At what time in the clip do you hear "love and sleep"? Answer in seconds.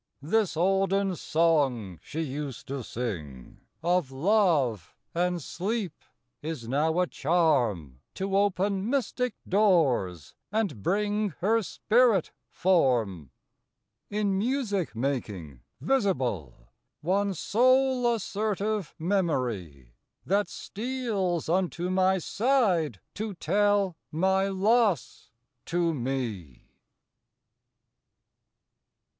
4.11-5.93